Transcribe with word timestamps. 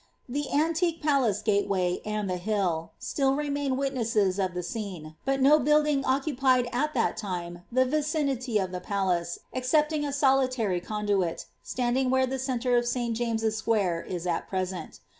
The 0.27 0.51
antique 0.51 0.99
palace 0.99 1.43
gateway, 1.43 2.01
and 2.03 2.27
the 2.27 2.37
hill, 2.37 2.89
still 2.97 3.35
remain 3.35 3.77
witnesses 3.77 4.39
of 4.39 4.55
the 4.55 4.63
scene, 4.63 5.15
but 5.25 5.39
no 5.43 5.59
building 5.59 6.03
occupied 6.05 6.67
at 6.73 6.95
that 6.95 7.15
time 7.17 7.65
the 7.71 7.85
vicinity 7.85 8.57
of 8.57 8.71
the 8.71 8.81
palace, 8.81 9.37
excepting 9.53 10.03
a 10.03 10.07
•oliiary 10.09 10.83
conduit, 10.83 11.45
standing 11.61 12.09
where 12.09 12.25
the 12.25 12.39
centre 12.39 12.75
of 12.77 12.87
St. 12.87 13.15
James's 13.15 13.55
Square 13.57 14.01
is 14.09 14.25
at 14.25 14.49
present. 14.49 15.01